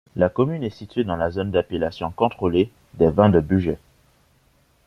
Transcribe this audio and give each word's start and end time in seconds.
La 0.15 0.29
commune 0.29 0.63
est 0.63 0.71
située 0.71 1.03
dans 1.03 1.15
la 1.15 1.29
zone 1.29 1.51
d'appellation 1.51 2.09
contrôlée 2.09 2.71
des 2.95 3.11
vins 3.11 3.29
du 3.29 3.39
Bugey. 3.39 3.77